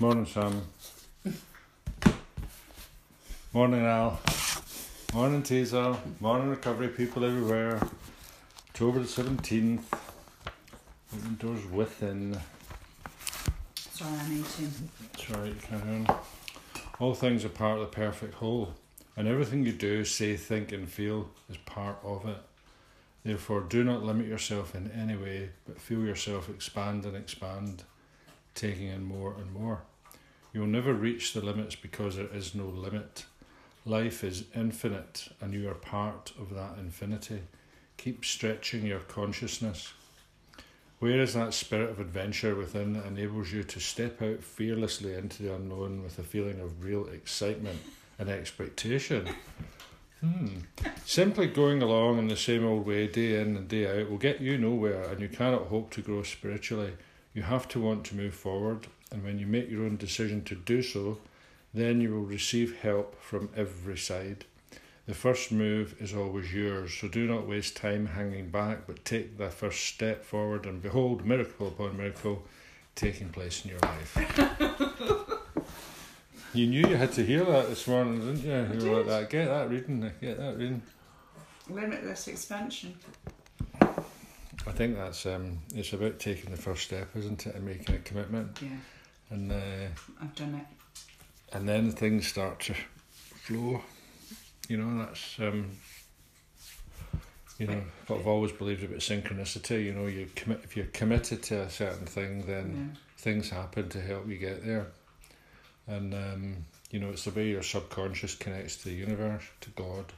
[0.00, 0.62] Morning, Sam.
[3.52, 4.18] Morning, Al.
[5.12, 5.94] Morning, Teaser.
[6.20, 7.78] Morning, recovery people everywhere.
[8.70, 9.82] October the 17th.
[11.12, 12.34] Open doors within.
[13.74, 14.72] Sorry, I'm eating.
[15.12, 16.06] That's right, carry.
[16.98, 18.72] All things are part of the perfect whole,
[19.18, 22.38] and everything you do, say, think, and feel is part of it.
[23.22, 27.82] Therefore, do not limit yourself in any way, but feel yourself expand and expand,
[28.54, 29.82] taking in more and more.
[30.52, 33.24] You will never reach the limits because there is no limit.
[33.84, 37.42] Life is infinite, and you are part of that infinity.
[37.96, 39.92] Keep stretching your consciousness.
[40.98, 45.42] Where is that spirit of adventure within that enables you to step out fearlessly into
[45.42, 47.80] the unknown with a feeling of real excitement
[48.18, 49.28] and expectation?
[50.20, 50.48] Hmm.
[51.06, 54.42] Simply going along in the same old way day in and day out will get
[54.42, 56.92] you nowhere, and you cannot hope to grow spiritually.
[57.32, 60.54] You have to want to move forward, and when you make your own decision to
[60.54, 61.18] do so,
[61.74, 64.44] then you will receive help from every side.
[65.06, 69.38] The first move is always yours, so do not waste time hanging back, but take
[69.38, 72.42] the first step forward, and behold, miracle upon miracle
[72.94, 74.16] taking place in your life.
[76.54, 78.52] you knew you had to hear that this morning, didn't you?
[78.52, 79.08] I You were like did.
[79.08, 79.30] that.
[79.30, 80.12] Get that reading.
[80.20, 80.82] Get that reading.
[81.68, 82.94] Limitless expansion.
[83.80, 87.98] I think that's um, it's about taking the first step, isn't it, and making a
[87.98, 88.68] commitment, Yeah,
[89.30, 89.56] and uh,
[90.20, 91.56] I've done it.
[91.56, 92.74] and then things start to
[93.34, 93.82] flow.
[94.68, 95.70] You know, that's um,
[97.58, 99.84] you know what I've always believed about synchronicity.
[99.84, 103.00] You know, you commit if you're committed to a certain thing, then Yeah.
[103.18, 104.86] things happen to help you get there.
[105.86, 106.56] And um,
[106.90, 110.12] you know, it's the way your subconscious connects to the universe, to God.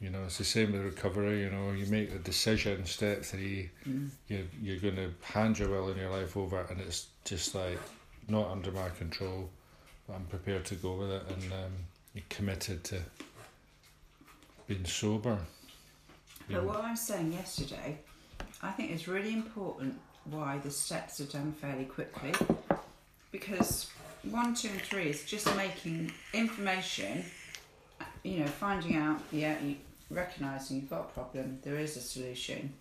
[0.00, 1.40] You know, it's the same with recovery.
[1.40, 4.10] You know, you make a decision, step three, Mm.
[4.28, 7.78] you you're going to hand your will in your life over, and it's just like
[8.28, 9.50] not under my control.
[10.06, 11.72] But I'm prepared to go with it, and um,
[12.14, 13.00] you're committed to
[14.66, 15.38] being sober.
[16.46, 17.98] But know, what I was saying yesterday,
[18.62, 22.32] I think it's really important why the steps are done fairly quickly
[23.32, 23.90] because
[24.22, 27.24] one, two, and three is just making information,
[28.22, 29.76] you know, finding out, yeah, you,
[30.10, 32.72] recognizing you've got a problem, there is a solution,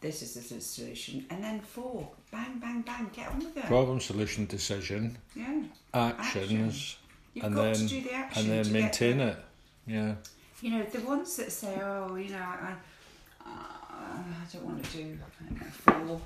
[0.00, 3.64] this is the solution, and then four, bang, bang, bang, get on with it.
[3.64, 5.62] problem, solution, decision, yeah,
[5.94, 6.96] actions,
[7.32, 9.38] you've And got then- to do the action and then maintain it.
[9.86, 10.14] Yeah.
[10.62, 12.74] You know, the ones that say, oh, you know, I,
[13.44, 14.22] uh, I
[14.52, 16.20] don't want to do I know, four,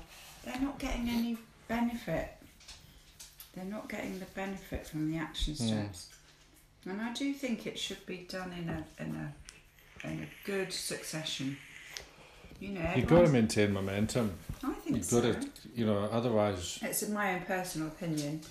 [0.45, 1.37] they're not getting any
[1.67, 2.29] benefit.
[3.53, 5.67] They're not getting the benefit from the action Hmm.
[5.67, 6.09] steps.
[6.85, 9.33] And I do think it should be done in a in a
[10.03, 11.57] in a good succession.
[12.59, 14.33] You know, You've got to maintain momentum.
[14.63, 15.21] I think You've so.
[15.21, 16.79] got to, you know, otherwise.
[16.81, 18.41] It's in my own personal opinion,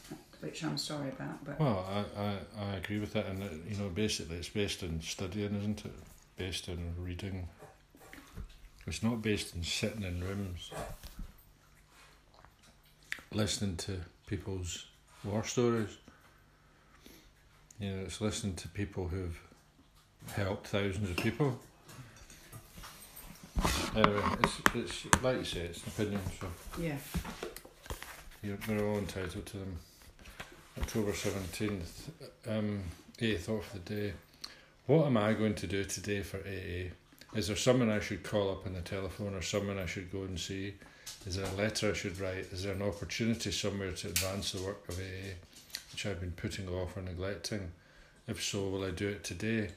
[0.40, 1.84] which I'm sorry about, but Well,
[2.16, 5.54] I, I, I agree with that, and it, you know, basically, it's based on studying,
[5.56, 5.92] isn't it?
[6.38, 7.48] Based on reading.
[8.86, 10.70] It's not based on sitting in rooms,
[13.32, 14.86] listening to people's
[15.24, 15.98] war stories.
[17.78, 19.38] You know, it's listening to people who've
[20.34, 21.58] helped thousands of people.
[23.96, 26.46] Anyway, it's it's like you say, it's an opinion, so.
[26.80, 26.96] yeah.
[28.42, 29.76] You're, we're all entitled to them.
[30.80, 31.88] October 17th,
[32.48, 32.82] um,
[33.18, 34.12] 8th thought for the day.
[34.86, 36.92] What am I going to do today for AA?
[37.36, 40.22] Is there someone I should call up on the telephone or someone I should go
[40.22, 40.74] and see?
[41.26, 42.46] Is there a letter I should write?
[42.52, 45.34] Is there an opportunity somewhere to advance the work of AA,
[45.92, 47.72] which I've been putting off or neglecting?
[48.28, 49.70] If so, will I do it today?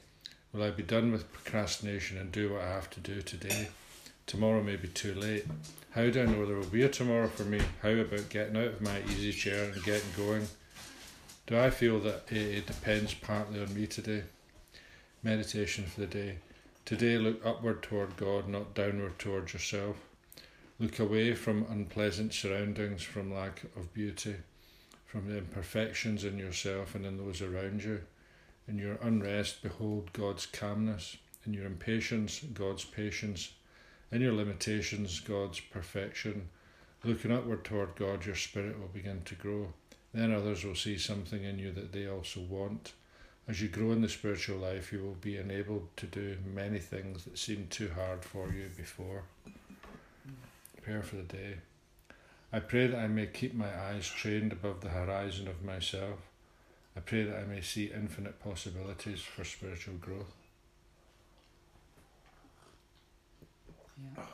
[0.52, 3.68] Will I be done with procrastination and do what I have to do today?
[4.26, 5.46] Tomorrow may be too late.
[5.92, 7.58] How do I know there will be a tomorrow for me?
[7.80, 10.46] How about getting out of my easy chair and getting going?
[11.46, 14.24] Do I feel that it depends partly on me today?
[15.22, 16.36] Meditation for the day.
[16.84, 19.96] Today, look upward toward God, not downward toward yourself.
[20.78, 24.36] Look away from unpleasant surroundings, from lack of beauty,
[25.06, 28.02] from the imperfections in yourself and in those around you.
[28.68, 31.16] In your unrest, behold God's calmness.
[31.44, 33.52] In your impatience, God's patience.
[34.10, 36.48] In your limitations, God's perfection.
[37.04, 39.72] Looking upward toward God, your spirit will begin to grow.
[40.14, 42.92] Then others will see something in you that they also want.
[43.48, 47.24] As you grow in the spiritual life, you will be enabled to do many things
[47.24, 49.24] that seemed too hard for you before.
[50.82, 51.56] Prayer for the day.
[52.52, 56.18] I pray that I may keep my eyes trained above the horizon of myself.
[56.96, 60.34] I pray that I may see infinite possibilities for spiritual growth.
[64.16, 64.24] Yeah.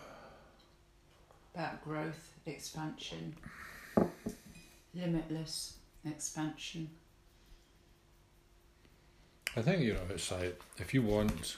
[1.54, 3.34] About growth, expansion,
[4.94, 5.74] limitless
[6.04, 6.90] expansion.
[9.56, 11.56] I think you know it's like if you want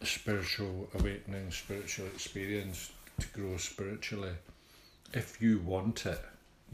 [0.00, 4.32] a spiritual awakening, spiritual experience to grow spiritually,
[5.12, 6.20] if you want it,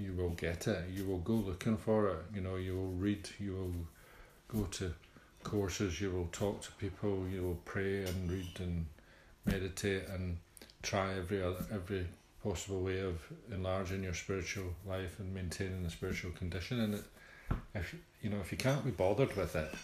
[0.01, 0.89] you will get it.
[0.91, 2.19] You will go looking for it.
[2.35, 3.29] You know, you will read.
[3.39, 4.93] You will go to
[5.43, 6.01] courses.
[6.01, 7.27] You will talk to people.
[7.33, 8.87] You will pray and read and
[9.45, 10.39] meditate and
[10.83, 12.07] try every other, every
[12.43, 13.21] possible way of
[13.53, 16.81] enlarging your spiritual life and maintaining the spiritual condition.
[16.81, 17.05] And it,
[17.75, 19.75] if you know, if you can't be bothered with it,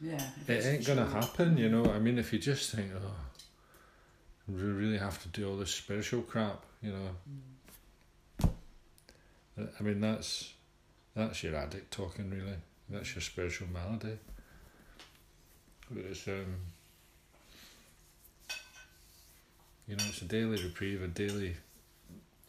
[0.00, 0.22] Yeah.
[0.48, 1.14] it ain't gonna true.
[1.20, 1.56] happen.
[1.56, 3.14] You know, I mean, if you just think, oh,
[4.48, 7.10] we really have to do all this spiritual crap, you know.
[7.30, 7.53] Mm.
[9.58, 10.52] I mean, that's
[11.14, 12.56] that's your addict talking, really.
[12.88, 14.18] That's your spiritual malady.
[15.90, 16.56] But It's um,
[19.86, 21.56] you know, it's a daily reprieve, a daily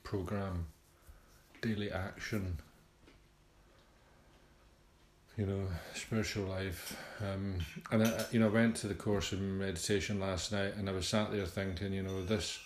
[0.04, 0.68] program,
[1.62, 2.58] daily action.
[5.38, 6.98] You know, spiritual life.
[7.22, 7.58] Um,
[7.92, 10.94] and I, you know, I went to the course of meditation last night, and I
[10.94, 12.58] was sat there thinking, you know, this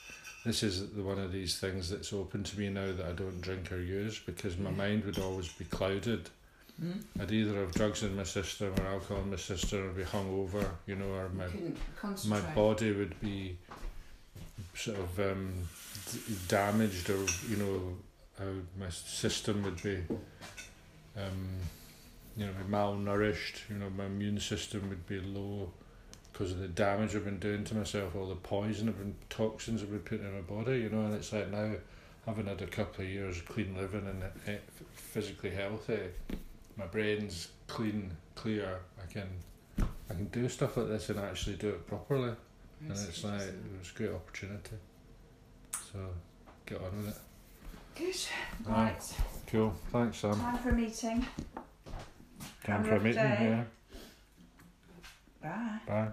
[0.49, 3.71] this is one of these things that's open to me now that I don't drink
[3.71, 6.27] or use because my mind would always be clouded.
[6.83, 7.03] Mm.
[7.19, 10.65] I'd either have drugs in my system or alcohol in my system or be hungover,
[10.87, 11.45] you know, or my
[12.25, 13.59] my body would be
[14.73, 15.53] sort of um,
[16.11, 19.97] d- damaged or you know my system would be
[21.15, 21.47] um,
[22.37, 25.69] you know be malnourished you know my immune system would be low
[26.39, 29.83] because of the damage I've been doing to myself all the poison I've been toxins
[29.83, 31.73] I've been putting in my body you know and it's like now
[32.25, 34.59] having had a couple of years of clean living and
[34.93, 35.99] physically healthy
[36.77, 39.27] my brain's clean clear I can
[40.09, 42.31] I can do stuff like this and actually do it properly
[42.81, 44.75] and it's like it was a great opportunity.
[45.71, 45.99] So
[46.65, 47.17] get on with it.
[47.95, 48.71] Good.
[48.71, 48.83] Aye.
[48.83, 49.13] Right.
[49.47, 49.73] Cool.
[49.91, 50.39] Thanks, Sam.
[50.39, 51.25] Time for a meeting.
[52.63, 53.15] Time for a meeting.
[53.15, 53.65] day.
[55.41, 55.49] Yeah.
[55.49, 55.79] Bye.
[55.87, 56.07] Bye.